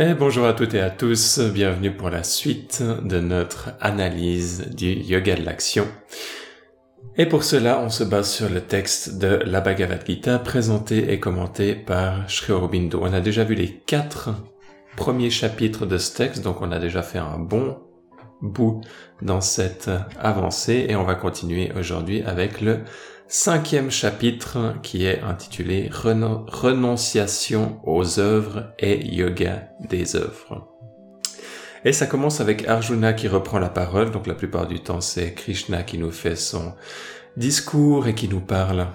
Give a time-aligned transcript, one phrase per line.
[0.00, 4.92] Et bonjour à toutes et à tous, bienvenue pour la suite de notre analyse du
[4.92, 5.88] yoga de l'action.
[7.16, 11.18] Et pour cela, on se base sur le texte de la Bhagavad Gita présenté et
[11.18, 13.00] commenté par Sri Aurobindo.
[13.02, 14.30] On a déjà vu les quatre
[14.96, 17.78] premiers chapitres de ce texte, donc on a déjà fait un bon
[18.40, 18.82] bout
[19.20, 19.90] dans cette
[20.20, 22.84] avancée et on va continuer aujourd'hui avec le
[23.28, 30.66] cinquième chapitre qui est intitulé Renonciation aux œuvres et yoga des œuvres.
[31.84, 35.34] Et ça commence avec Arjuna qui reprend la parole, donc la plupart du temps c'est
[35.34, 36.72] Krishna qui nous fait son
[37.36, 38.88] discours et qui nous parle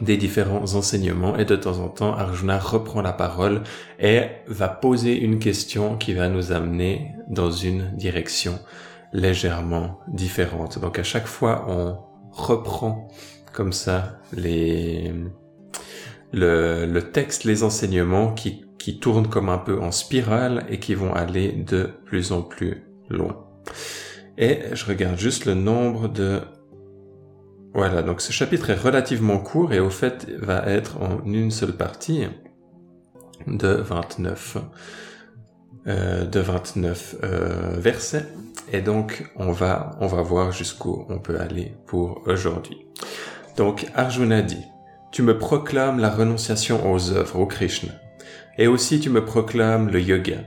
[0.00, 3.62] des différents enseignements et de temps en temps Arjuna reprend la parole
[4.00, 8.58] et va poser une question qui va nous amener dans une direction
[9.12, 10.80] légèrement différente.
[10.80, 11.96] Donc à chaque fois on
[12.32, 13.08] reprend
[13.56, 15.14] comme ça les,
[16.32, 21.14] le, texte, les enseignements qui, qui tournent comme un peu en spirale et qui vont
[21.14, 23.46] aller de plus en plus loin.
[24.36, 26.42] Et je regarde juste le nombre de...
[27.72, 31.76] Voilà, donc ce chapitre est relativement court et au fait va être en une seule
[31.76, 32.24] partie
[33.46, 34.58] de 29
[35.88, 38.26] euh, de 29 euh, versets
[38.72, 42.86] et donc on va on va voir jusqu'où on peut aller pour aujourd'hui.
[43.56, 44.66] Donc Arjuna dit,
[45.12, 47.92] Tu me proclames la renonciation aux œuvres, au Krishna,
[48.58, 50.38] et aussi tu me proclames le yoga.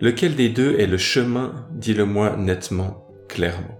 [0.00, 3.78] Lequel des deux est le chemin Dis-le-moi nettement, clairement.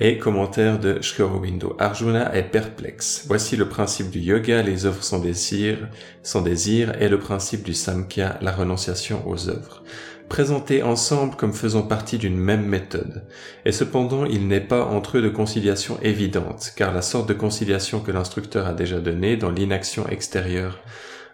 [0.00, 1.76] Et commentaire de Shkorowindo.
[1.78, 3.24] Arjuna est perplexe.
[3.28, 5.88] Voici le principe du yoga, les œuvres sont désir,
[6.24, 9.84] sont désir, et le principe du samkhya, la renonciation aux œuvres
[10.28, 13.26] présentés ensemble comme faisant partie d'une même méthode.
[13.64, 18.00] Et cependant, il n'est pas entre eux de conciliation évidente, car la sorte de conciliation
[18.00, 20.80] que l'instructeur a déjà donnée dans l'inaction extérieure,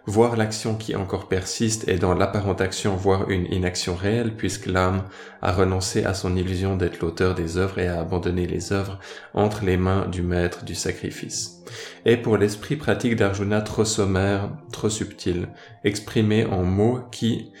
[0.05, 5.03] voire l'action qui encore persiste, est dans l'apparente action, voire une inaction réelle, puisque l'âme
[5.41, 8.99] a renoncé à son illusion d'être l'auteur des œuvres et a abandonné les œuvres
[9.33, 11.63] entre les mains du maître du sacrifice.
[12.05, 15.47] Et pour l'esprit pratique d'Arjuna trop sommaire, trop subtil,
[15.83, 17.51] exprimé en mots qui,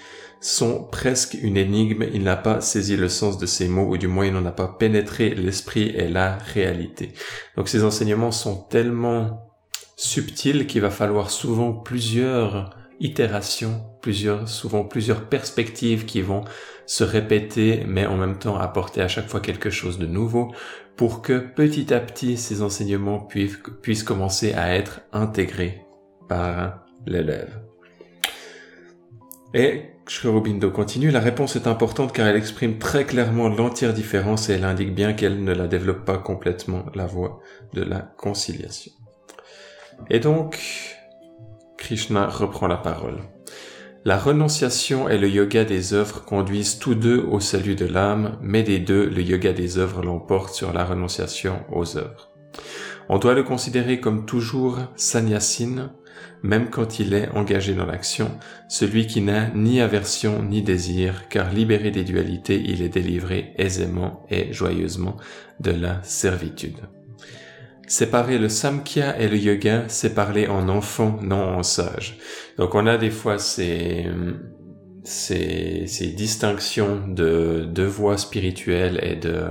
[0.41, 4.07] sont presque une énigme, il n'a pas saisi le sens de ces mots, ou du
[4.07, 7.13] moins il n'en a pas pénétré l'esprit et la réalité.
[7.55, 9.47] Donc ces enseignements sont tellement
[9.95, 16.43] subtils qu'il va falloir souvent plusieurs itérations, plusieurs, souvent plusieurs perspectives qui vont
[16.87, 20.53] se répéter, mais en même temps apporter à chaque fois quelque chose de nouveau
[20.95, 25.81] pour que petit à petit ces enseignements puissent, commencer à être intégrés
[26.27, 27.61] par l'élève.
[30.13, 34.65] Shrobindo continue, la réponse est importante car elle exprime très clairement l'entière différence et elle
[34.65, 37.39] indique bien qu'elle ne la développe pas complètement la voie
[37.71, 38.91] de la conciliation.
[40.09, 40.59] Et donc,
[41.77, 43.19] Krishna reprend la parole.
[44.03, 48.63] La renonciation et le yoga des œuvres conduisent tous deux au salut de l'âme, mais
[48.63, 52.31] des deux, le yoga des œuvres l'emporte sur la renonciation aux œuvres.
[53.07, 55.93] On doit le considérer comme toujours sannyasine,
[56.43, 58.31] même quand il est engagé dans l'action,
[58.67, 64.25] celui qui n'a ni aversion ni désir, car libéré des dualités, il est délivré aisément
[64.29, 65.17] et joyeusement
[65.59, 66.77] de la servitude.
[67.87, 72.17] Séparer le samkhya et le yoga, c'est parler en enfant, non en sage.
[72.57, 74.05] Donc on a des fois ces,
[75.03, 79.43] ces, distinctions de, de voies spirituelles et de,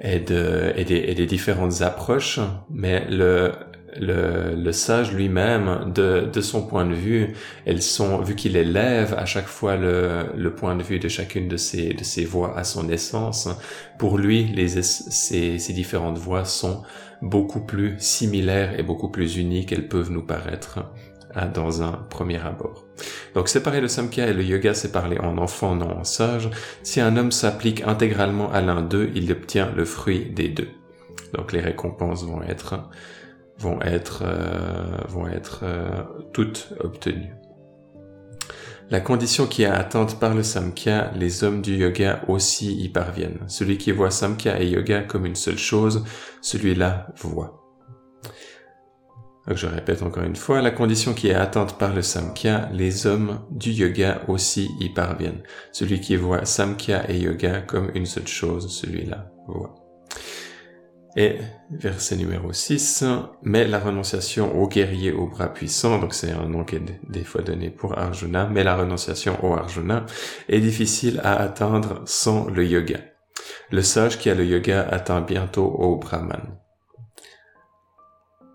[0.00, 3.52] et, de, et, des, et des différentes approches, mais le,
[3.96, 7.34] le, le sage lui-même, de, de son point de vue,
[7.64, 11.48] elles sont, vu qu'il élève à chaque fois le, le point de vue de chacune
[11.48, 13.48] de ces, de ces voix à son essence,
[13.98, 16.82] pour lui, les, ces, différentes voix sont
[17.22, 20.80] beaucoup plus similaires et beaucoup plus uniques qu'elles peuvent nous paraître
[21.34, 22.84] hein, dans un premier abord.
[23.34, 26.50] Donc séparer le samkhya et le yoga, c'est parler en enfant, non en sage.
[26.82, 30.68] Si un homme s'applique intégralement à l'un d'eux, il obtient le fruit des deux.
[31.34, 32.88] Donc les récompenses vont être
[33.58, 36.02] vont être, euh, vont être euh,
[36.32, 37.34] toutes obtenues.
[38.90, 43.40] La condition qui est atteinte par le Samkhya, les hommes du yoga aussi y parviennent.
[43.46, 46.04] Celui qui voit Samkhya et yoga comme une seule chose,
[46.40, 47.64] celui-là voit.
[49.46, 53.40] je répète encore une fois, la condition qui est atteinte par le Samkhya, les hommes
[53.50, 55.42] du yoga aussi y parviennent.
[55.72, 59.77] Celui qui voit Samkhya et yoga comme une seule chose, celui-là voit.
[61.20, 61.40] Et
[61.72, 63.02] verset numéro 6,
[63.42, 67.24] mais la renonciation au guerrier au bras puissant, donc c'est un nom qui est des
[67.24, 70.06] fois donné pour Arjuna, mais la renonciation au Arjuna
[70.48, 73.00] est difficile à atteindre sans le yoga.
[73.72, 76.56] Le sage qui a le yoga atteint bientôt au Brahman.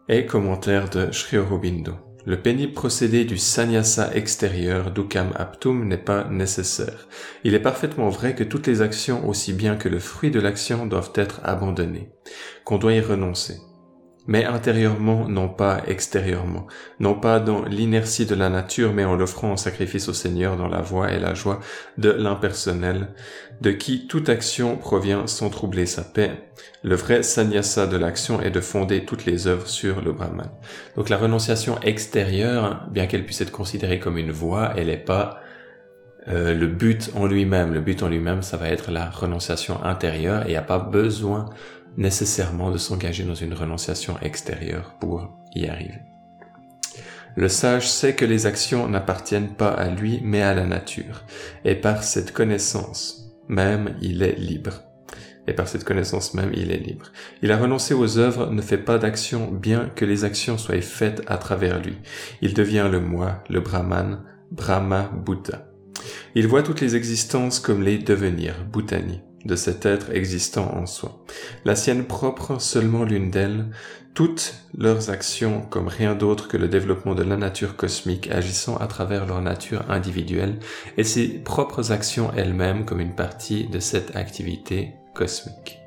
[0.08, 1.98] Et commentaire de Sri Aurobindo.
[2.26, 7.08] Le pénible procédé du sannyasa extérieur, dukam aptum, n'est pas nécessaire.
[7.44, 10.86] Il est parfaitement vrai que toutes les actions, aussi bien que le fruit de l'action,
[10.86, 12.10] doivent être abandonnées,
[12.64, 13.58] qu'on doit y renoncer
[14.26, 16.68] mais intérieurement, non pas extérieurement,
[17.00, 20.70] non pas dans l'inertie de la nature, mais en l'offrant en sacrifice au Seigneur dans
[20.70, 21.60] la voie et la joie
[21.98, 23.10] de l'impersonnel,
[23.62, 26.32] de qui toute action provient sans troubler sa paix.
[26.84, 30.50] Le vrai sannyasa de l'action est de fonder toutes les œuvres sur le Brahman.
[30.96, 35.42] Donc la renonciation extérieure, bien qu'elle puisse être considérée comme une voie, elle n'est pas
[36.30, 37.74] euh, le but en lui-même.
[37.74, 40.80] Le but en lui-même, ça va être la renonciation intérieure et il n'y a pas
[40.80, 41.50] besoin
[41.98, 46.02] nécessairement de s'engager dans une renonciation extérieure pour y arriver.
[47.36, 51.24] Le sage sait que les actions n'appartiennent pas à lui mais à la nature,
[51.66, 54.84] et par cette connaissance même il est libre.
[55.48, 57.12] Et par cette connaissance même il est libre.
[57.42, 61.22] Il a renoncé aux œuvres, ne fait pas d'action bien que les actions soient faites
[61.28, 61.98] à travers lui.
[62.42, 65.73] Il devient le moi, le Brahman, Brahma Buddha.
[66.36, 71.24] Il voit toutes les existences comme les devenirs, Bhutani de cet être existant en soi.
[71.66, 73.66] La sienne propre, seulement l'une d'elles,
[74.14, 78.88] toutes leurs actions comme rien d'autre que le développement de la nature cosmique agissant à
[78.88, 80.60] travers leur nature individuelle
[80.98, 85.83] et ses propres actions elles-mêmes comme une partie de cette activité cosmique.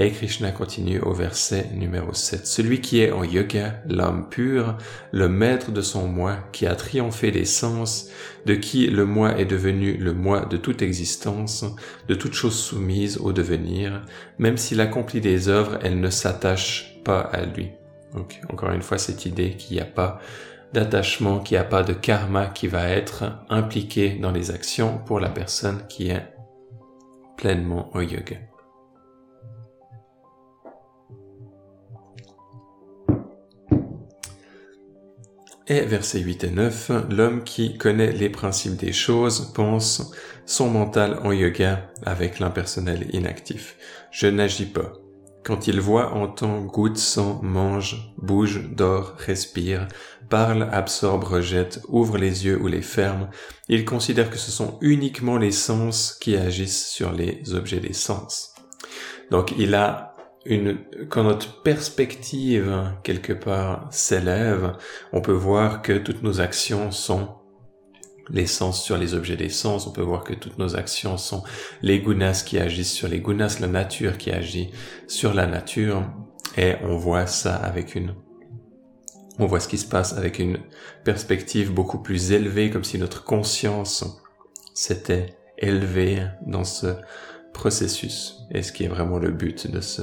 [0.00, 2.46] Et Krishna continue au verset numéro 7.
[2.46, 4.78] Celui qui est en yoga, l'âme pure,
[5.10, 8.08] le maître de son moi, qui a triomphé des sens,
[8.46, 11.64] de qui le moi est devenu le moi de toute existence,
[12.06, 14.04] de toute chose soumise au devenir,
[14.38, 17.72] même s'il accomplit des œuvres, elle ne s'attache pas à lui.
[18.14, 20.20] Donc, encore une fois, cette idée qu'il n'y a pas
[20.72, 25.18] d'attachement, qu'il n'y a pas de karma qui va être impliqué dans les actions pour
[25.18, 26.24] la personne qui est
[27.36, 28.36] pleinement au yoga.
[35.70, 40.12] Et versets 8 et 9, l'homme qui connaît les principes des choses pense
[40.46, 43.76] son mental en yoga avec l'impersonnel inactif.
[44.10, 44.94] Je n'agis pas.
[45.44, 49.88] Quand il voit, entend, goûte, sent, mange, bouge, dort, respire,
[50.30, 53.28] parle, absorbe, rejette, ouvre les yeux ou les ferme,
[53.68, 58.54] il considère que ce sont uniquement les sens qui agissent sur les objets des sens.
[59.30, 60.07] Donc il a
[60.48, 60.78] une,
[61.10, 64.76] quand notre perspective quelque part s'élève,
[65.12, 67.28] on peut voir que toutes nos actions sont
[68.30, 71.42] les sens sur les objets des sens, on peut voir que toutes nos actions sont
[71.82, 74.70] les gunas qui agissent sur les gunas, la nature qui agit
[75.06, 76.02] sur la nature,
[76.56, 78.14] et on voit ça avec une,
[79.38, 80.58] on voit ce qui se passe avec une
[81.04, 84.22] perspective beaucoup plus élevée, comme si notre conscience
[84.74, 86.96] s'était élevée dans ce
[87.58, 90.02] processus et ce qui est vraiment le but de ce,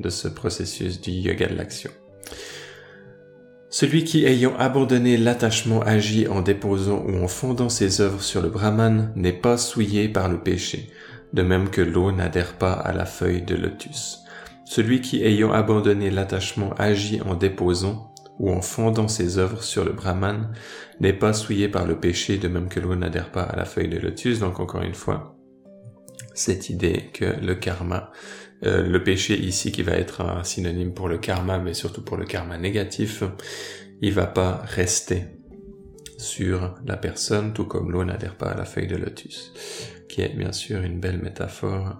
[0.00, 1.90] de ce processus du yoga de l'action.
[3.68, 8.48] Celui qui, ayant abandonné l'attachement, agit en déposant ou en fondant ses œuvres sur le
[8.48, 10.88] Brahman n'est pas souillé par le péché,
[11.32, 14.18] de même que l'eau n'adhère pas à la feuille de lotus.
[14.64, 19.92] Celui qui, ayant abandonné l'attachement, agit en déposant ou en fondant ses œuvres sur le
[19.92, 20.50] Brahman
[20.98, 23.88] n'est pas souillé par le péché, de même que l'eau n'adhère pas à la feuille
[23.88, 24.40] de lotus.
[24.40, 25.39] Donc encore une fois,
[26.40, 28.10] cette idée que le karma,
[28.64, 32.16] euh, le péché ici qui va être un synonyme pour le karma, mais surtout pour
[32.16, 33.22] le karma négatif,
[34.00, 35.24] il va pas rester
[36.16, 39.52] sur la personne, tout comme l'eau n'adhère pas à la feuille de lotus,
[40.08, 41.98] qui est bien sûr une belle métaphore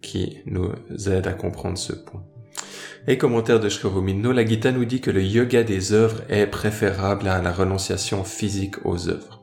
[0.00, 0.72] qui nous
[1.06, 2.24] aide à comprendre ce point.
[3.08, 3.88] Et commentaire de Shri
[4.34, 8.84] la Gita nous dit que le yoga des œuvres est préférable à la renonciation physique
[8.84, 9.41] aux œuvres.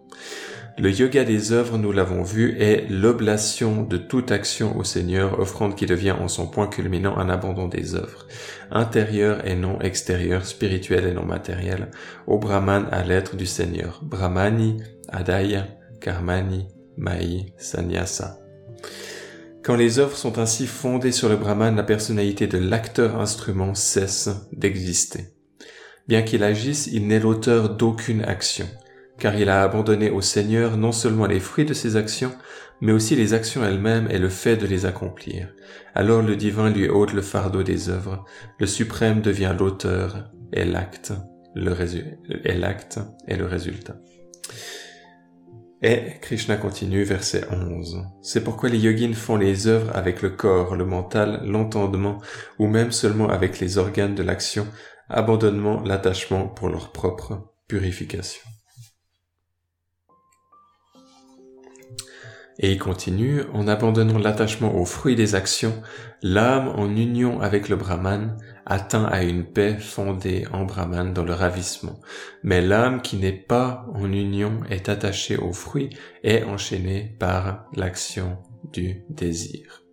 [0.80, 5.76] Le yoga des œuvres, nous l'avons vu, est l'oblation de toute action au Seigneur, offrande
[5.76, 8.28] qui devient en son point culminant un abandon des œuvres,
[8.72, 11.92] intérieur et non extérieur, spirituel et non matériel,
[12.28, 14.00] au Brahman à l'être du Seigneur.
[14.04, 15.68] Brahmani, Adaya,
[16.00, 18.40] Karmani, Mai, Sannyasa.
[19.66, 25.26] Quand les œuvres sont ainsi fondées sur le Brahman, la personnalité de l'acteur-instrument cesse d'exister.
[26.08, 28.66] Bien qu'il agisse, il n'est l'auteur d'aucune action
[29.20, 32.32] car il a abandonné au Seigneur non seulement les fruits de ses actions,
[32.82, 35.50] mais aussi les actions elles-mêmes et le fait de les accomplir.
[35.94, 38.26] Alors le divin lui ôte le fardeau des œuvres,
[38.60, 41.14] le suprême devient l'auteur et l'acte,
[41.56, 41.74] le
[43.28, 43.98] et le résultat.
[45.82, 48.04] Et Krishna continue verset 11.
[48.22, 52.18] C'est pourquoi les yogins font les œuvres avec le corps, le mental, l'entendement,
[52.60, 54.68] ou même seulement avec les organes de l'action,
[55.08, 58.42] abandonnement, l'attachement pour leur propre purification.
[62.60, 65.82] Et il continue, en abandonnant l'attachement aux fruits des actions,
[66.22, 71.34] l'âme en union avec le Brahman atteint à une paix fondée en Brahman dans le
[71.34, 72.00] ravissement.
[72.44, 75.90] Mais l'âme qui n'est pas en union est attachée aux fruits
[76.24, 78.38] et enchaînée par l'action
[78.74, 79.89] du désir.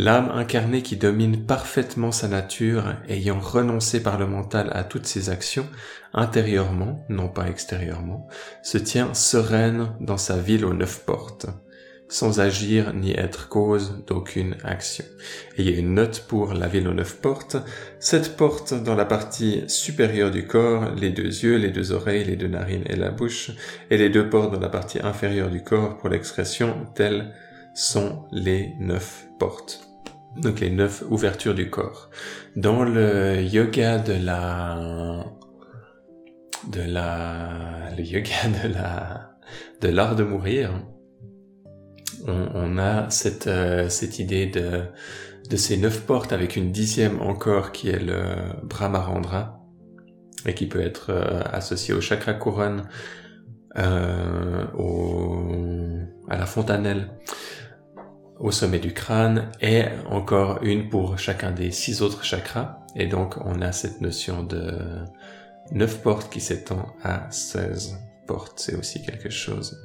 [0.00, 5.28] L'âme incarnée qui domine parfaitement sa nature, ayant renoncé par le mental à toutes ses
[5.28, 5.66] actions,
[6.14, 8.28] intérieurement, non pas extérieurement,
[8.62, 11.46] se tient sereine dans sa ville aux neuf portes,
[12.08, 15.04] sans agir ni être cause d'aucune action.
[15.56, 17.56] Et il y a une note pour la ville aux neuf portes.
[17.98, 22.36] Cette porte dans la partie supérieure du corps, les deux yeux, les deux oreilles, les
[22.36, 23.50] deux narines et la bouche,
[23.90, 27.34] et les deux portes dans la partie inférieure du corps pour l'expression, telles
[27.74, 29.87] sont les neuf portes
[30.40, 32.10] donc les neuf ouvertures du corps.
[32.56, 35.24] Dans le yoga de la
[36.72, 39.36] de la le yoga de la
[39.80, 40.70] de l'art de mourir,
[42.26, 44.82] on, a cette euh, cette idée de
[45.50, 48.20] de ces neuf portes avec une dixième encore qui est le
[48.64, 49.58] Brahmarandra
[50.46, 52.88] et qui peut être euh, associé au chakra couronne,
[53.76, 54.64] euh,
[56.28, 57.10] à la fontanelle
[58.40, 62.78] au sommet du crâne et encore une pour chacun des six autres chakras.
[62.94, 64.78] Et donc on a cette notion de
[65.72, 68.60] neuf portes qui s'étend à 16 portes.
[68.60, 69.78] C'est aussi quelque chose.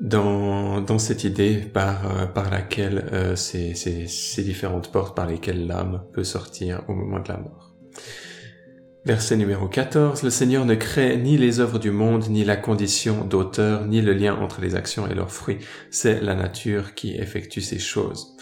[0.00, 6.82] Dans, cette idée par, euh, laquelle euh, ces différentes portes par lesquelles l'âme peut sortir
[6.88, 7.74] au moment de la mort.
[9.04, 10.22] Verset numéro 14.
[10.22, 14.12] Le Seigneur ne crée ni les œuvres du monde, ni la condition d'auteur, ni le
[14.12, 15.58] lien entre les actions et leurs fruits.
[15.90, 18.36] C'est la nature qui effectue ces choses.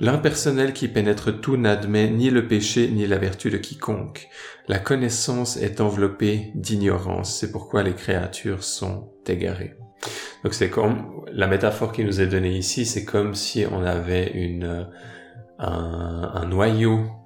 [0.00, 4.28] L'impersonnel qui pénètre tout n'admet ni le péché ni la vertu de quiconque.
[4.68, 7.36] La connaissance est enveloppée d'ignorance.
[7.36, 9.74] C'est pourquoi les créatures sont égarées.
[10.44, 14.30] Donc c'est comme la métaphore qui nous est donnée ici, c'est comme si on avait
[14.32, 14.86] une
[15.58, 17.17] un, un noyau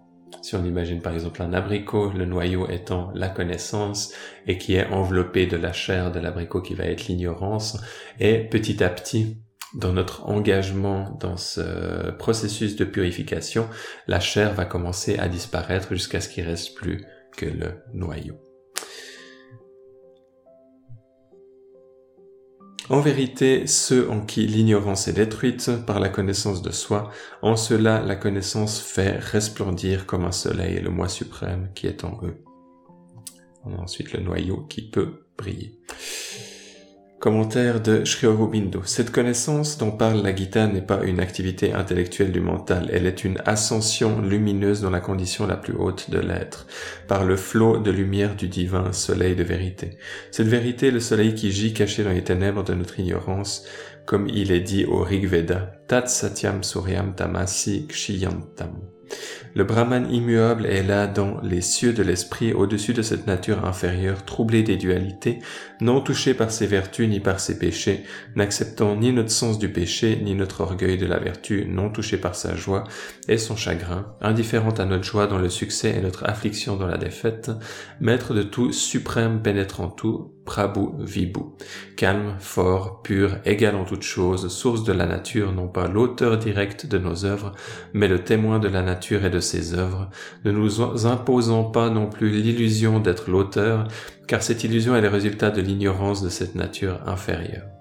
[0.43, 4.13] si on imagine par exemple un abricot, le noyau étant la connaissance
[4.47, 7.81] et qui est enveloppé de la chair de l'abricot qui va être l'ignorance,
[8.21, 9.39] et petit à petit,
[9.75, 13.69] dans notre engagement dans ce processus de purification,
[14.07, 17.07] la chair va commencer à disparaître jusqu'à ce qu'il reste plus
[17.37, 18.52] que le noyau.
[22.93, 28.03] En vérité, ceux en qui l'ignorance est détruite par la connaissance de soi, en cela
[28.03, 32.45] la connaissance fait resplendir comme un soleil le moi suprême qui est en eux.
[33.65, 35.81] On a ensuite le noyau qui peut briller.
[37.23, 38.83] Commentaire de Sri Aurobindo.
[38.85, 43.23] Cette connaissance dont parle la Gita n'est pas une activité intellectuelle du mental, elle est
[43.23, 46.67] une ascension lumineuse dans la condition la plus haute de l'être,
[47.07, 49.99] par le flot de lumière du divin soleil de vérité.
[50.33, 53.69] Cette vérité, le soleil qui gît caché dans les ténèbres de notre ignorance,
[54.05, 57.87] comme il est dit au Rig Veda, Tat Satyam Suryam Tamasi.
[59.55, 64.25] Le Brahman immuable est là dans les cieux de l'esprit au-dessus de cette nature inférieure
[64.25, 65.41] troublée des dualités,
[65.81, 68.05] non touchée par ses vertus ni par ses péchés,
[68.35, 72.35] n'acceptant ni notre sens du péché ni notre orgueil de la vertu, non touchée par
[72.35, 72.85] sa joie
[73.29, 76.97] et son chagrin, indifférente à notre joie dans le succès et notre affliction dans la
[76.97, 77.51] défaite,
[78.01, 81.41] maître de tout, suprême pénétrant tout, Prabhu Vibhu.
[81.97, 86.87] Calme, fort, pur, égal en toutes choses, source de la nature, non pas l'auteur direct
[86.87, 87.53] de nos œuvres,
[87.93, 90.11] mais le témoin de la nature et de ses œuvres,
[90.45, 93.89] ne nous imposant pas non plus l'illusion d'être l'auteur,
[94.27, 97.72] car cette illusion est le résultat de l'ignorance de cette nature inférieure.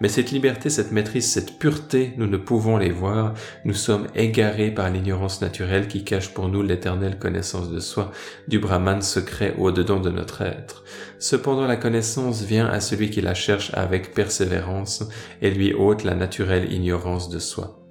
[0.00, 4.70] Mais cette liberté, cette maîtrise, cette pureté, nous ne pouvons les voir, nous sommes égarés
[4.70, 8.12] par l'ignorance naturelle qui cache pour nous l'éternelle connaissance de soi,
[8.48, 10.84] du Brahman secret au-dedans de notre être.
[11.18, 15.04] Cependant la connaissance vient à celui qui la cherche avec persévérance
[15.42, 17.82] et lui ôte la naturelle ignorance de soi.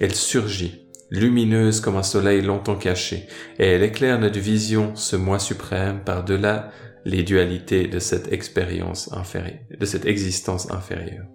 [0.00, 3.26] Elle surgit, lumineuse comme un soleil longtemps caché,
[3.58, 6.70] et elle éclaire notre vision, ce moi suprême, par-delà
[7.04, 11.26] les dualités de cette expérience inférieure, de cette existence inférieure.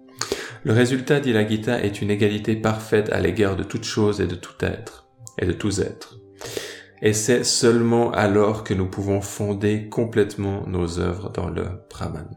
[0.64, 4.26] Le résultat, dit la Gita, est une égalité parfaite à l'égard de toute chose et
[4.26, 5.08] de tout être,
[5.38, 6.18] et de tous êtres.
[7.02, 12.28] Et c'est seulement alors que nous pouvons fonder complètement nos œuvres dans le Brahman.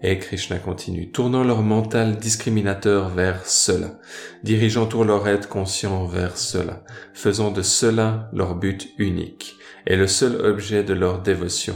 [0.00, 3.98] Et Krishna continue, tournant leur mental discriminateur vers cela,
[4.44, 9.57] dirigeant tout leur être conscient vers cela, faisant de cela leur but unique
[9.88, 11.74] est le seul objet de leur dévotion.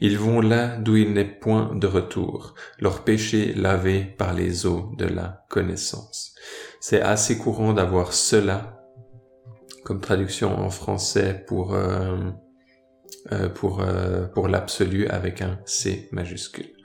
[0.00, 4.92] Ils vont là d'où il n'est point de retour, leur péché lavé par les eaux
[4.96, 6.36] de la connaissance.
[6.80, 8.80] C'est assez courant d'avoir cela
[9.84, 12.30] comme traduction en français pour euh,
[13.32, 16.77] euh, pour euh, pour l'absolu avec un C majuscule.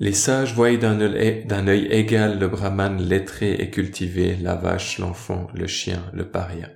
[0.00, 5.66] Les sages voient d'un œil égal le brahman lettré et cultivé, la vache, l'enfant, le
[5.66, 6.68] chien, le paria.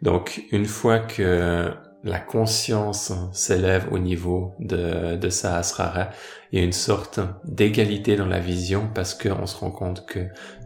[0.00, 1.70] Donc, une fois que
[2.04, 6.10] la conscience s'élève au niveau de, de Sahasrara,
[6.52, 10.20] il y a une sorte d'égalité dans la vision parce qu'on se rend compte que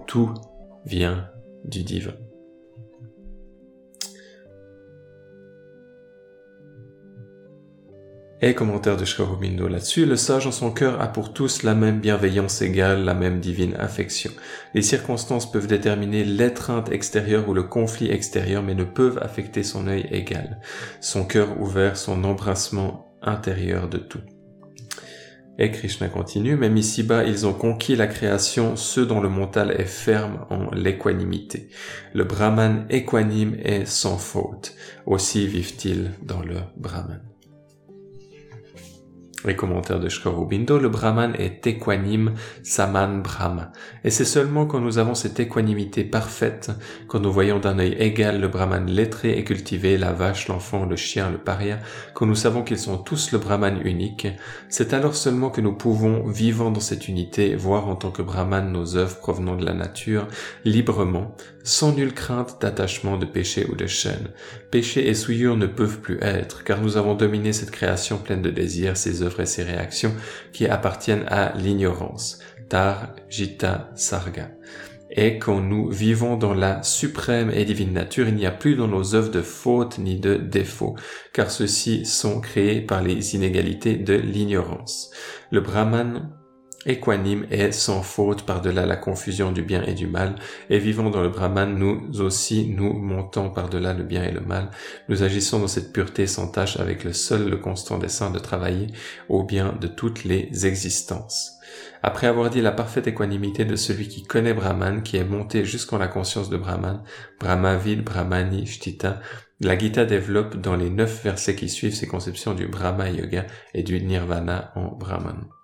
[0.06, 0.34] tout
[0.84, 1.28] vient
[1.64, 2.14] du divin.
[8.40, 11.98] Et commentaire de Shkarobindo là-dessus, le sage en son cœur a pour tous la même
[11.98, 14.30] bienveillance égale, la même divine affection.
[14.74, 19.88] Les circonstances peuvent déterminer l'étreinte extérieure ou le conflit extérieur, mais ne peuvent affecter son
[19.88, 20.60] œil égal,
[21.00, 24.22] son cœur ouvert, son embrassement intérieur de tout.
[25.58, 29.84] Et Krishna continue, même ici-bas, ils ont conquis la création, ceux dont le mental est
[29.84, 31.70] ferme en l'équanimité.
[32.14, 34.76] Le Brahman équanime est sans faute.
[35.06, 37.27] Aussi vivent-ils dans le Brahman.
[39.44, 43.70] Les commentaires de Shkarobindo, le Brahman est équanime, Saman Brahma.
[44.02, 46.72] Et c'est seulement quand nous avons cette équanimité parfaite,
[47.06, 50.96] quand nous voyons d'un œil égal le Brahman lettré et cultivé, la vache, l'enfant, le
[50.96, 51.78] chien, le paria,
[52.14, 54.26] quand nous savons qu'ils sont tous le Brahman unique,
[54.68, 58.72] c'est alors seulement que nous pouvons, vivant dans cette unité, voir en tant que Brahman
[58.72, 60.26] nos œuvres provenant de la nature,
[60.64, 64.30] librement, sans nulle crainte d'attachement de péché ou de chaîne.
[64.70, 68.50] Péché et souillure ne peuvent plus être, car nous avons dominé cette création pleine de
[68.50, 68.96] désirs,
[69.40, 70.14] et ses réactions
[70.52, 72.38] qui appartiennent à l'ignorance.
[72.68, 74.50] Tar, Jita, Sarga.
[75.10, 78.88] Et quand nous vivons dans la suprême et divine nature, il n'y a plus dans
[78.88, 80.96] nos œuvres de faute ni de défaut,
[81.32, 85.10] car ceux-ci sont créés par les inégalités de l'ignorance.
[85.50, 86.30] Le Brahman
[86.88, 90.34] équanime et sans faute par-delà la confusion du bien et du mal,
[90.70, 94.70] et vivant dans le Brahman, nous aussi nous montons par-delà le bien et le mal,
[95.08, 98.88] nous agissons dans cette pureté sans tâche avec le seul, le constant dessein de travailler
[99.28, 101.52] au bien de toutes les existences.
[102.02, 105.98] Après avoir dit la parfaite équanimité de celui qui connaît Brahman, qui est monté jusqu'en
[105.98, 107.02] la conscience de Brahman,
[107.40, 109.20] Brahmavid, Brahmani, Shtita,
[109.60, 113.82] la Gita développe dans les neuf versets qui suivent ses conceptions du Brahma Yoga et
[113.82, 115.57] du Nirvana en Brahman.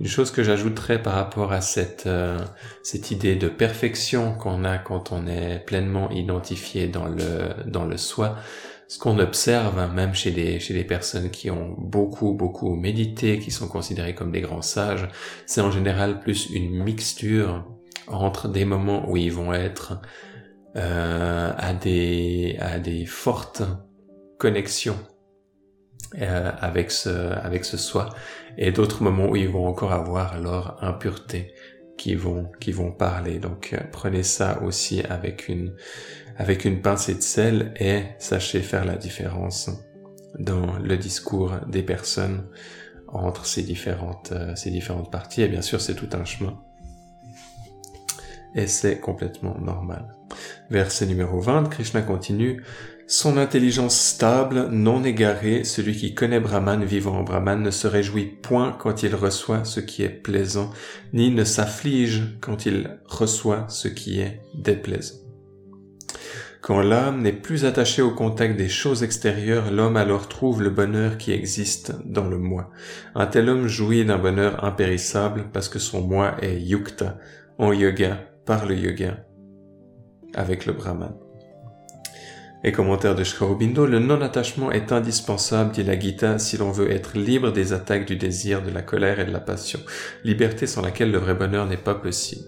[0.00, 2.38] Une chose que j'ajouterais par rapport à cette, euh,
[2.82, 7.96] cette idée de perfection qu'on a quand on est pleinement identifié dans le, dans le
[7.96, 8.36] soi,
[8.88, 13.38] ce qu'on observe hein, même chez les, chez les personnes qui ont beaucoup, beaucoup médité,
[13.38, 15.08] qui sont considérées comme des grands sages,
[15.46, 17.64] c'est en général plus une mixture
[18.08, 20.00] entre des moments où ils vont être
[20.76, 23.62] euh, à, des, à des fortes
[24.38, 24.98] connexions
[26.20, 28.10] euh, avec ce avec ce soi
[28.58, 31.54] et d'autres moments où ils vont encore avoir leur impureté
[31.96, 33.38] qui vont qui vont parler.
[33.38, 35.72] Donc euh, prenez ça aussi avec une
[36.36, 39.70] avec une pincée de sel et sachez faire la différence
[40.38, 42.44] dans le discours des personnes
[43.06, 45.42] entre ces différentes euh, ces différentes parties.
[45.42, 46.58] Et bien sûr c'est tout un chemin.
[48.56, 50.12] Et c'est complètement normal.
[50.70, 52.64] Verset numéro 20, Krishna continue
[53.10, 58.26] son intelligence stable, non égarée, celui qui connaît Brahman vivant en Brahman ne se réjouit
[58.26, 60.70] point quand il reçoit ce qui est plaisant,
[61.12, 65.16] ni ne s'afflige quand il reçoit ce qui est déplaisant.
[66.60, 71.18] Quand l'âme n'est plus attachée au contact des choses extérieures, l'homme alors trouve le bonheur
[71.18, 72.70] qui existe dans le moi.
[73.16, 77.18] Un tel homme jouit d'un bonheur impérissable parce que son moi est yukta,
[77.58, 79.26] en yoga, par le yoga,
[80.32, 81.16] avec le Brahman.
[82.62, 87.16] Et commentaire de Shkarobindo, le non-attachement est indispensable, dit la Gita, si l'on veut être
[87.16, 89.80] libre des attaques du désir, de la colère et de la passion.
[90.24, 92.44] Liberté sans laquelle le vrai bonheur n'est pas possible.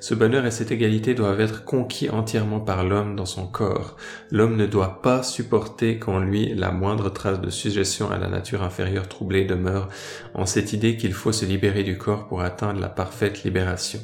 [0.00, 3.96] Ce bonheur et cette égalité doivent être conquis entièrement par l'homme dans son corps.
[4.30, 8.62] L'homme ne doit pas supporter qu'en lui la moindre trace de suggestion à la nature
[8.62, 9.88] inférieure troublée demeure
[10.34, 14.00] en cette idée qu'il faut se libérer du corps pour atteindre la parfaite libération.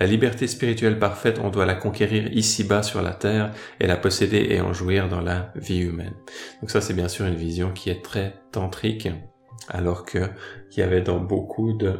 [0.00, 4.46] La liberté spirituelle parfaite, on doit la conquérir ici-bas sur la terre et la posséder
[4.48, 6.14] et en jouir dans la vie humaine.
[6.62, 9.10] Donc ça, c'est bien sûr une vision qui est très tantrique,
[9.68, 10.30] alors que
[10.72, 11.98] il y avait dans beaucoup de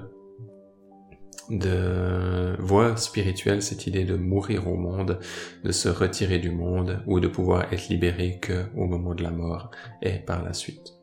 [1.51, 5.19] de voies spirituelles cette idée de mourir au monde,
[5.65, 9.33] de se retirer du monde ou de pouvoir être libéré que au moment de la
[9.33, 11.00] mort et par la suite.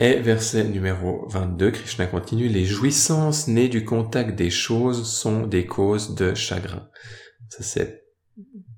[0.00, 5.66] Et verset numéro 22, Krishna continue, les jouissances nées du contact des choses sont des
[5.66, 6.88] causes de chagrin.
[7.48, 8.04] Ça c'est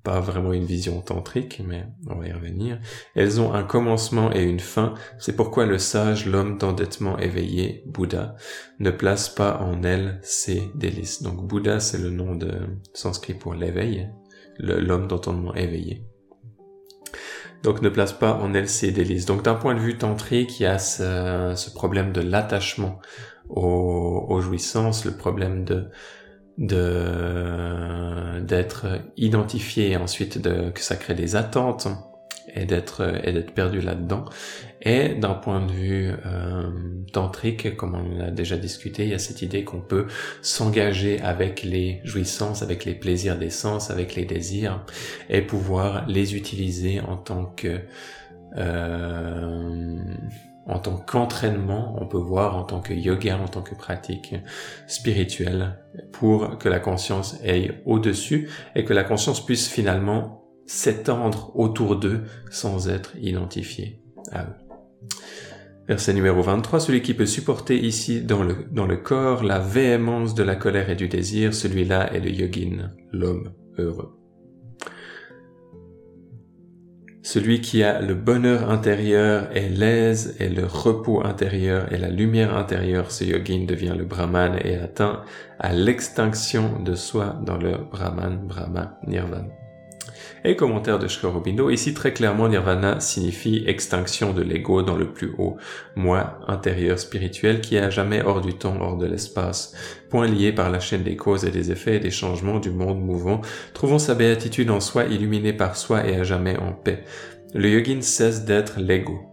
[0.03, 2.79] pas vraiment une vision tantrique, mais on va y revenir.
[3.13, 4.95] Elles ont un commencement et une fin.
[5.19, 8.35] C'est pourquoi le sage, l'homme d'endettement éveillé, Bouddha,
[8.79, 11.21] ne place pas en elles ses délices.
[11.21, 12.51] Donc Bouddha, c'est le nom de
[12.95, 14.09] sanskrit pour l'éveil,
[14.57, 16.10] l'homme d'entendement éveillé
[17.63, 19.25] donc ne place pas en ses délices.
[19.25, 22.99] Donc d'un point de vue tantrique, il y a ce, ce problème de l'attachement
[23.49, 25.89] aux, jouissances, le problème de
[26.57, 28.85] de d'être
[29.17, 31.87] identifié ensuite de que ça crée des attentes
[32.55, 34.25] et d'être et d'être perdu là-dedans.
[34.83, 36.71] Et d'un point de vue euh,
[37.13, 40.07] tantrique, comme on a déjà discuté, il y a cette idée qu'on peut
[40.41, 44.83] s'engager avec les jouissances, avec les plaisirs des sens, avec les désirs,
[45.29, 47.79] et pouvoir les utiliser en tant que
[48.57, 49.97] euh,
[50.67, 54.35] en tant qu'entraînement, on peut voir en tant que yoga, en tant que pratique
[54.87, 55.79] spirituelle,
[56.11, 60.40] pour que la conscience aille au-dessus et que la conscience puisse finalement
[60.71, 63.99] s'étendre autour d'eux sans être identifié
[64.31, 64.55] à eux.
[65.87, 70.33] Verset numéro 23, celui qui peut supporter ici dans le, dans le corps la véhémence
[70.33, 74.17] de la colère et du désir, celui-là est le yogin, l'homme heureux.
[77.21, 82.55] Celui qui a le bonheur intérieur et l'aise et le repos intérieur et la lumière
[82.55, 85.23] intérieure, ce yogin devient le brahman et atteint
[85.59, 89.60] à l'extinction de soi dans le brahman, brahma, nirvana.
[90.43, 91.27] Et commentaire de Sri
[91.71, 95.57] ici très clairement Nirvana signifie extinction de l'ego dans le plus haut
[95.95, 99.73] moi intérieur spirituel qui est à jamais hors du temps, hors de l'espace,
[100.09, 102.99] point lié par la chaîne des causes et des effets et des changements du monde
[102.99, 103.41] mouvant,
[103.73, 107.03] trouvant sa béatitude en soi, illuminé par soi et à jamais en paix.
[107.53, 109.30] Le yogin cesse d'être l'ego,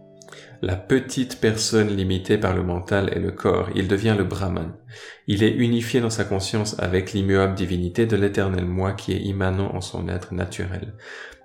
[0.61, 4.73] la petite personne limitée par le mental et le corps, il devient le Brahman.
[5.27, 9.73] Il est unifié dans sa conscience avec l'immuable divinité de l'éternel moi qui est immanent
[9.73, 10.93] en son être naturel.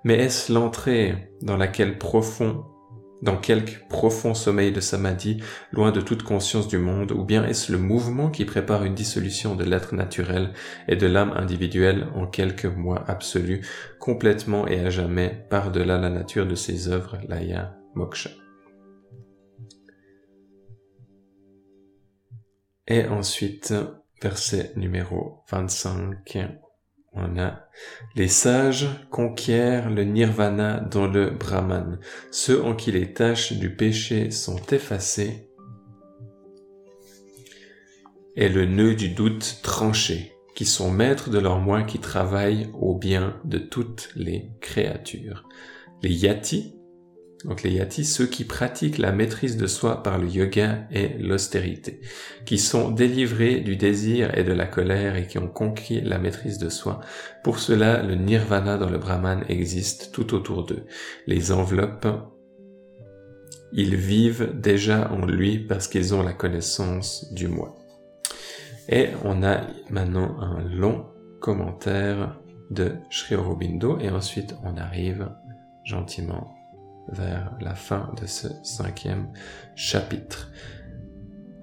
[0.02, 2.64] Mais est-ce l'entrée dans laquelle profond,
[3.22, 5.38] dans quelque profond sommeil de samadhi,
[5.72, 9.54] loin de toute conscience du monde, ou bien est-ce le mouvement qui prépare une dissolution
[9.54, 10.52] de l'être naturel
[10.88, 13.64] et de l'âme individuelle en quelques mois absolus,
[14.00, 18.30] complètement et à jamais par-delà la nature de ses œuvres, laya, moksha?
[22.86, 23.74] Et ensuite,
[24.22, 26.38] verset numéro 25,
[27.14, 27.60] on a
[28.16, 31.98] les sages conquièrent le nirvana dans le brahman,
[32.30, 35.48] ceux en qui les tâches du péché sont effacées
[38.36, 42.96] et le nœud du doute tranché, qui sont maîtres de leur moi qui travaillent au
[42.96, 45.48] bien de toutes les créatures.
[46.02, 46.74] Les yatis,
[47.44, 52.00] donc les yatis, ceux qui pratiquent la maîtrise de soi par le yoga et l'austérité,
[52.46, 56.58] qui sont délivrés du désir et de la colère et qui ont conquis la maîtrise
[56.58, 57.00] de soi.
[57.42, 60.84] Pour cela, le nirvana dans le brahman existe tout autour d'eux.
[61.26, 62.06] Les enveloppes,
[63.72, 67.74] ils vivent déjà en lui parce qu'ils ont la connaissance du moi.
[68.88, 71.06] Et on a maintenant un long
[71.40, 75.30] commentaire de Sri Aurobindo et ensuite on arrive
[75.84, 76.54] gentiment
[77.08, 79.28] vers la fin de ce cinquième
[79.74, 80.50] chapitre.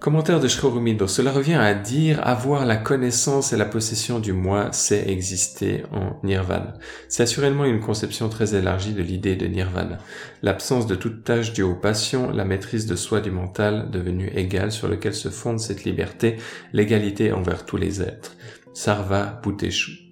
[0.02, 0.68] Commentaire de Sri
[1.08, 6.18] Cela revient à dire avoir la connaissance et la possession du moi, c'est exister en
[6.24, 6.74] nirvana.
[7.08, 10.00] C'est assurément une conception très élargie de l'idée de nirvana.
[10.42, 14.72] L'absence de toute tâche due aux passions, la maîtrise de soi du mental devenu égal
[14.72, 16.38] sur lequel se fonde cette liberté,
[16.74, 18.36] l'égalité envers tous les êtres.
[18.74, 20.11] Sarva Bhuteshu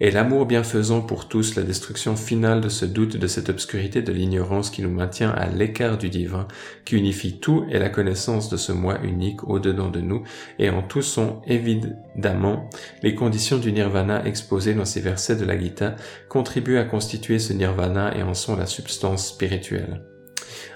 [0.00, 4.12] et l'amour bienfaisant pour tous, la destruction finale de ce doute, de cette obscurité, de
[4.12, 6.48] l'ignorance qui nous maintient à l'écart du divin,
[6.84, 10.22] qui unifie tout et la connaissance de ce moi unique au-dedans de nous,
[10.58, 12.68] et en tout sont évidemment
[13.02, 15.96] les conditions du nirvana exposées dans ces versets de la Gita
[16.28, 20.02] contribuent à constituer ce nirvana et en sont la substance spirituelle.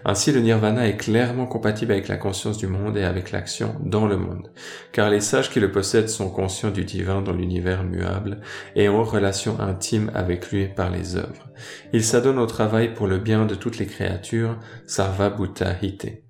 [0.04, 4.06] Ainsi, le nirvana est clairement compatible avec la conscience du monde et avec l'action dans
[4.06, 4.50] le monde,
[4.92, 8.40] car les sages qui le possèdent sont conscients du divin dans l'univers muable
[8.76, 11.48] et ont relation intime avec lui par les œuvres.
[11.92, 16.22] Ils s'adonnent au travail pour le bien de toutes les créatures, sarva bhuta hite.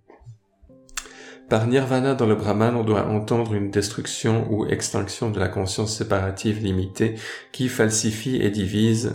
[1.48, 5.96] Par nirvana dans le brahman, on doit entendre une destruction ou extinction de la conscience
[5.96, 7.14] séparative limitée
[7.52, 9.14] qui falsifie et divise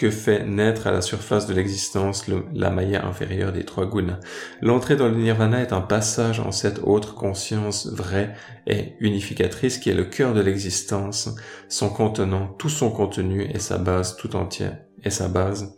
[0.00, 4.18] que fait naître à la surface de l'existence la maya inférieure des trois gunas.
[4.62, 8.34] L'entrée dans le nirvana est un passage en cette autre conscience vraie
[8.66, 11.28] et unificatrice qui est le cœur de l'existence,
[11.68, 15.76] son contenant, tout son contenu et sa base tout entière, et sa base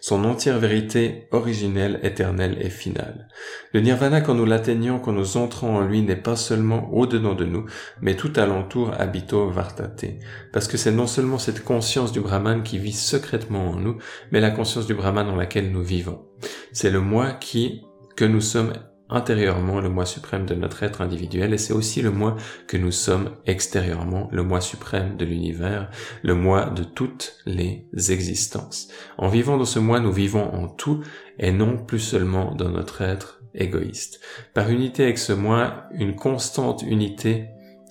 [0.00, 3.28] son entière vérité originelle, éternelle et finale.
[3.72, 7.44] Le nirvana, quand nous l'atteignons, quand nous entrons en lui, n'est pas seulement au-dedans de
[7.44, 7.66] nous,
[8.00, 10.06] mais tout alentour habito vartate.
[10.52, 13.98] Parce que c'est non seulement cette conscience du Brahman qui vit secrètement en nous,
[14.30, 16.26] mais la conscience du Brahman dans laquelle nous vivons.
[16.72, 17.82] C'est le moi qui,
[18.16, 18.72] que nous sommes
[19.14, 22.92] intérieurement le moi suprême de notre être individuel et c'est aussi le moi que nous
[22.92, 25.90] sommes extérieurement, le moi suprême de l'univers,
[26.22, 28.88] le moi de toutes les existences.
[29.18, 31.02] En vivant dans ce moi, nous vivons en tout
[31.38, 34.20] et non plus seulement dans notre être égoïste.
[34.54, 37.48] Par unité avec ce moi, une constante unité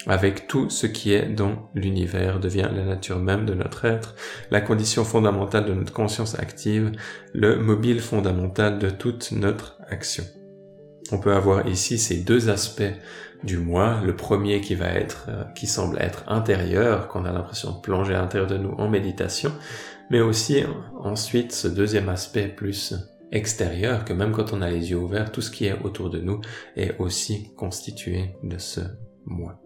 [0.07, 4.15] avec tout ce qui est dans l'univers devient la nature même de notre être,
[4.49, 6.91] la condition fondamentale de notre conscience active,
[7.33, 10.23] le mobile fondamental de toute notre action.
[11.11, 12.93] On peut avoir ici ces deux aspects
[13.43, 17.71] du moi, le premier qui va être, euh, qui semble être intérieur, qu'on a l'impression
[17.71, 19.51] de plonger à l'intérieur de nous en méditation,
[20.09, 20.63] mais aussi
[20.99, 22.93] ensuite ce deuxième aspect plus
[23.31, 26.19] extérieur, que même quand on a les yeux ouverts, tout ce qui est autour de
[26.19, 26.41] nous
[26.75, 28.81] est aussi constitué de ce
[29.25, 29.59] moi.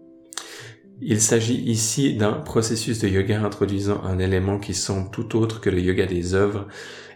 [1.02, 5.68] Il s'agit ici d'un processus de yoga introduisant un élément qui semble tout autre que
[5.68, 6.66] le yoga des œuvres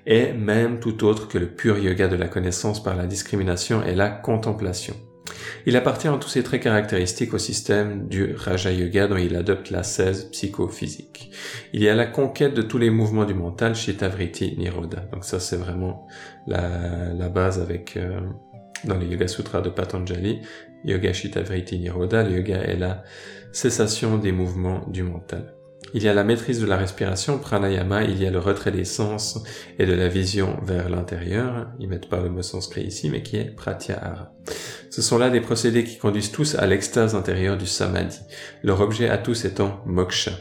[0.07, 3.95] et même tout autre que le pur yoga de la connaissance par la discrimination et
[3.95, 4.95] la contemplation.
[5.67, 9.71] Il appartient en tous ses traits caractéristiques au système du Raja Yoga dont il adopte
[9.71, 11.31] la 16 psychophysique.
[11.73, 15.01] Il y a la conquête de tous les mouvements du mental chez Tavriti Niroda.
[15.13, 16.09] Donc ça c'est vraiment
[16.47, 18.21] la, base avec euh,
[18.85, 20.41] dans les Yoga Sutras de Patanjali.
[20.85, 23.03] Yoga Shitavriti Niroda, le yoga est la
[23.53, 25.55] cessation des mouvements du mental.
[25.93, 28.85] Il y a la maîtrise de la respiration, pranayama, il y a le retrait des
[28.85, 29.43] sens
[29.79, 33.37] et de la vision vers l'intérieur, ils mettent pas le mot sanskrit ici, mais qui
[33.37, 34.33] est pratyahara.
[34.91, 38.21] Ce sont là des procédés qui conduisent tous à l'extase intérieure du samadhi,
[38.63, 40.33] leur objet à tous étant moksha.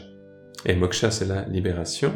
[0.66, 2.12] Et moksha, c'est la libération.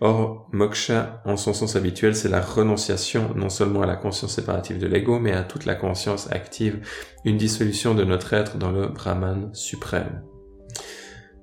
[0.00, 4.78] Or, moksha, en son sens habituel, c'est la renonciation non seulement à la conscience séparative
[4.78, 6.80] de l'ego, mais à toute la conscience active,
[7.24, 10.22] une dissolution de notre être dans le Brahman suprême.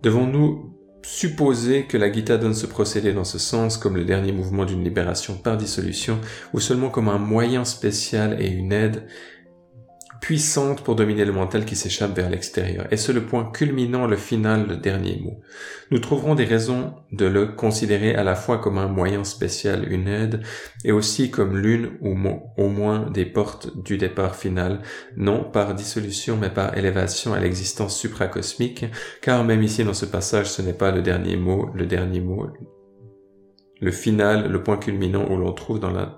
[0.01, 0.78] Devons-nous
[1.11, 4.83] supposer que la Gita donne ce procédé dans ce sens comme le dernier mouvement d'une
[4.83, 6.19] libération par dissolution,
[6.53, 9.03] ou seulement comme un moyen spécial et une aide
[10.21, 12.87] puissante pour dominer le mental qui s'échappe vers l'extérieur.
[12.91, 15.41] Et c'est le point culminant, le final, le dernier mot.
[15.91, 20.07] Nous trouverons des raisons de le considérer à la fois comme un moyen spécial, une
[20.07, 20.41] aide,
[20.83, 22.15] et aussi comme l'une ou
[22.57, 24.81] au moins des portes du départ final,
[25.15, 28.85] non par dissolution mais par élévation à l'existence supracosmique,
[29.21, 32.47] car même ici dans ce passage ce n'est pas le dernier mot, le dernier mot,
[33.81, 36.17] le final, le point culminant où l'on trouve dans la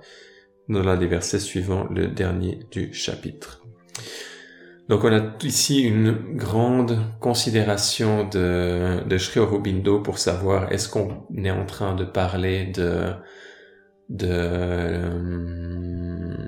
[0.69, 3.60] dans l'un des versets suivants le dernier du chapitre.
[4.89, 11.25] Donc on a ici une grande considération de, de Sri Aurobindo pour savoir est-ce qu'on
[11.37, 13.13] est en train de parler de,
[14.09, 14.99] de,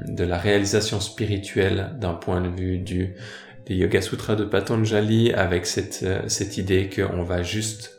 [0.10, 3.16] de la réalisation spirituelle d'un point de vue du,
[3.66, 7.92] des Yoga Sutras de Patanjali avec cette, cette idée qu'on va juste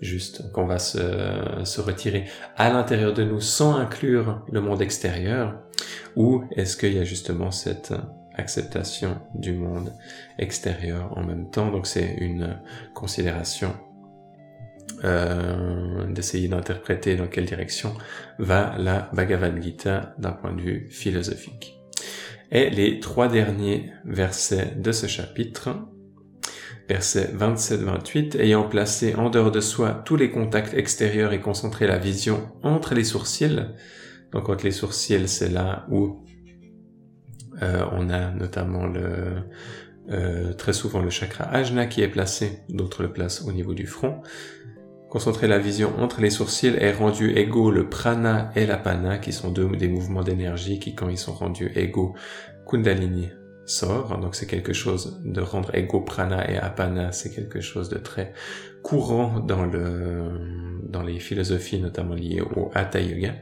[0.00, 0.98] juste qu'on va se,
[1.64, 2.24] se retirer
[2.56, 5.60] à l'intérieur de nous sans inclure le monde extérieur
[6.16, 7.92] ou est-ce qu'il y a justement cette
[8.34, 9.92] acceptation du monde
[10.38, 11.70] extérieur en même temps.
[11.70, 12.58] Donc c'est une
[12.94, 13.74] considération
[15.04, 17.94] euh, d'essayer d'interpréter dans quelle direction
[18.38, 21.78] va la Bhagavad Gita d'un point de vue philosophique.
[22.52, 25.70] Et les trois derniers versets de ce chapitre,
[26.88, 31.98] versets 27-28, ayant placé en dehors de soi tous les contacts extérieurs et concentré la
[31.98, 33.66] vision entre les sourcils,
[34.32, 36.21] donc entre les sourcils c'est là où
[37.62, 39.44] euh, on a notamment le,
[40.10, 43.86] euh, très souvent le chakra ajna qui est placé, d'autres le placent au niveau du
[43.86, 44.20] front.
[45.08, 49.50] Concentrer la vision entre les sourcils est rendu égaux le prana et l'apana, qui sont
[49.50, 52.14] deux des mouvements d'énergie qui, quand ils sont rendus égaux,
[52.66, 53.28] kundalini
[53.66, 54.18] sort.
[54.18, 58.32] Donc c'est quelque chose de rendre égaux prana et apana, c'est quelque chose de très
[58.82, 63.34] courant dans le, dans les philosophies, notamment liées au hatha yoga.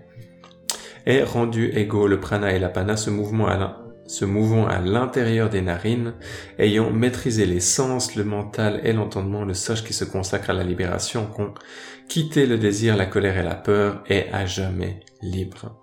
[1.07, 3.57] Est rendu égaux le prana et l'apana, ce mouvement à
[4.11, 6.15] se mouvant à l'intérieur des narines,
[6.59, 10.65] ayant maîtrisé les sens, le mental et l'entendement, le sage qui se consacre à la
[10.65, 11.55] libération, qu'on
[12.09, 15.77] quitté le désir, la colère et la peur, est à jamais libre.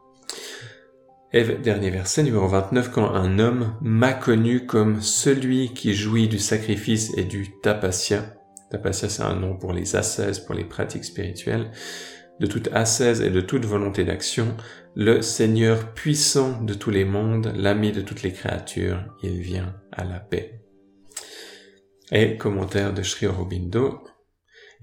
[1.31, 6.39] Et dernier verset numéro 29, quand un homme m'a connu comme celui qui jouit du
[6.39, 8.35] sacrifice et du tapasya,
[8.71, 11.71] tapasya c'est un nom pour les ascèses, pour les pratiques spirituelles,
[12.41, 14.55] de toute ascèse et de toute volonté d'action,
[14.99, 20.03] le Seigneur puissant de tous les mondes, l'ami de toutes les créatures, il vient à
[20.03, 20.63] la paix.
[22.11, 24.03] Et commentaire de Sri Aurobindo,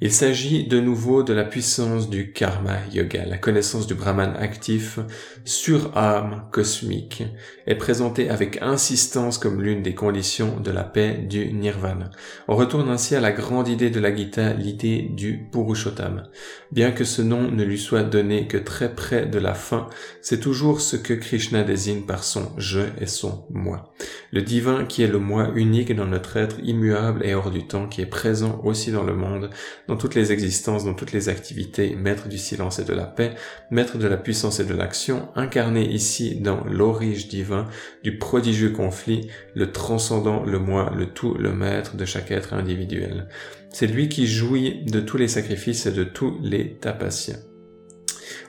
[0.00, 4.98] il s'agit de nouveau de la puissance du karma yoga, la connaissance du Brahman actif
[5.44, 7.22] sur âme cosmique
[7.66, 12.10] est présentée avec insistance comme l'une des conditions de la paix du nirvana.
[12.48, 16.24] On retourne ainsi à la grande idée de la Gita, l'idée du Purushottam.
[16.72, 19.88] Bien que ce nom ne lui soit donné que très près de la fin,
[20.20, 23.92] c'est toujours ce que Krishna désigne par son je et son moi.
[24.32, 27.86] Le divin qui est le moi unique dans notre être immuable et hors du temps,
[27.86, 29.50] qui est présent aussi dans le monde,
[29.96, 33.34] toutes les existences, dans toutes les activités, maître du silence et de la paix,
[33.70, 37.68] maître de la puissance et de l'action, incarné ici dans l'orige divin,
[38.02, 43.28] du prodigieux conflit, le transcendant, le moi, le tout, le maître de chaque être individuel.
[43.70, 47.40] C'est lui qui jouit de tous les sacrifices et de tous les tapassiens.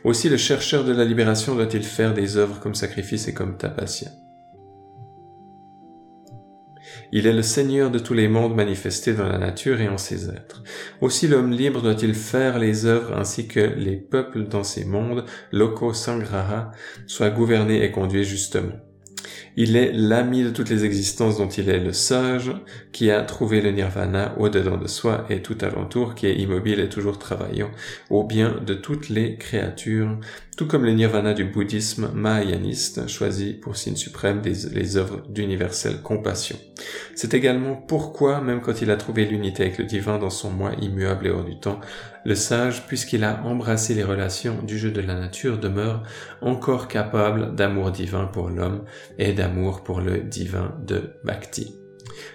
[0.04, 4.10] Aussi le chercheur de la libération doit-il faire des œuvres comme sacrifice et comme tapassia.
[7.12, 10.30] Il est le Seigneur de tous les mondes manifestés dans la nature et en ses
[10.30, 10.64] êtres.
[11.02, 15.94] Aussi l'homme libre doit-il faire les œuvres ainsi que les peuples dans ces mondes, locaux
[15.94, 16.72] sangraha,
[17.08, 18.74] soient gouvernés et conduits justement.
[19.58, 22.52] Il est l'ami de toutes les existences dont il est le sage,
[22.92, 26.90] qui a trouvé le nirvana au-dedans de soi et tout alentour, qui est immobile et
[26.90, 27.72] toujours travaillant
[28.10, 30.20] au bien de toutes les créatures,
[30.56, 36.02] tout comme le nirvana du bouddhisme mahayaniste, choisi pour signe suprême des, les œuvres d'universelle
[36.02, 36.58] compassion.
[37.14, 40.72] C'est également pourquoi, même quand il a trouvé l'unité avec le divin dans son moi
[40.82, 41.80] immuable et hors du temps,
[42.24, 46.04] le sage, puisqu'il a embrassé les relations du jeu de la nature, demeure
[46.42, 48.84] encore capable d'amour divin pour l'homme
[49.18, 51.85] et d'amour pour le divin de Bhakti.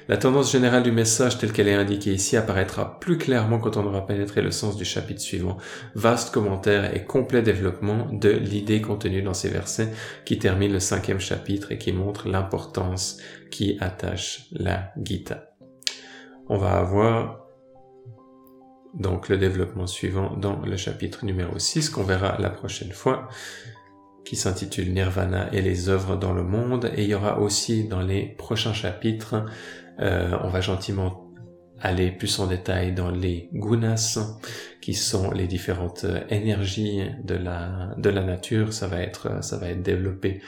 [0.08, 3.86] La tendance générale du message telle qu'elle est indiquée ici apparaîtra plus clairement quand on
[3.86, 5.56] aura pénétré le sens du chapitre suivant.
[5.94, 9.92] Vaste commentaire et complet développement de l'idée contenue dans ces versets
[10.24, 13.18] qui termine le cinquième chapitre et qui montre l'importance
[13.50, 15.54] qui attache la Gita.
[16.48, 17.46] On va avoir
[18.94, 23.28] donc le développement suivant dans le chapitre numéro 6 qu'on verra la prochaine fois
[24.24, 26.90] qui s'intitule Nirvana et les œuvres dans le monde.
[26.96, 29.44] Et il y aura aussi dans les prochains chapitres,
[30.00, 31.26] euh, on va gentiment
[31.80, 34.18] aller plus en détail dans les gunas,
[34.80, 38.72] qui sont les différentes énergies de la de la nature.
[38.72, 40.40] Ça va être ça va être développé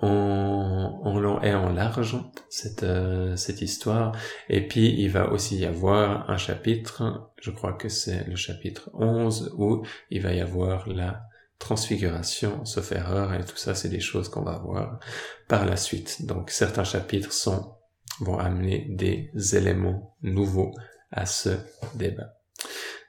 [0.00, 2.16] en, en long et en large
[2.50, 4.12] cette euh, cette histoire.
[4.48, 8.90] Et puis il va aussi y avoir un chapitre, je crois que c'est le chapitre
[8.94, 11.22] 11 où il va y avoir la
[11.64, 15.00] transfiguration, sauf erreur, et tout ça, c'est des choses qu'on va voir
[15.48, 16.26] par la suite.
[16.26, 17.74] Donc, certains chapitres sont,
[18.20, 20.72] vont amener des éléments nouveaux
[21.10, 21.50] à ce
[21.94, 22.34] débat.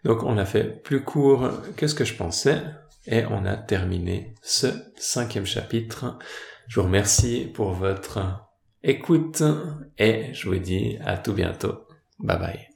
[0.06, 2.62] Donc, on a fait plus court que ce que je pensais,
[3.08, 6.18] et on a terminé ce cinquième chapitre.
[6.68, 8.20] Je vous remercie pour votre
[8.84, 9.44] écoute,
[9.98, 11.88] et je vous dis à tout bientôt.
[12.20, 12.75] Bye bye.